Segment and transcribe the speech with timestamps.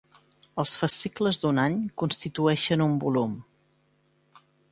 [0.61, 3.39] Els fascicles d'un any constitueixen un volum.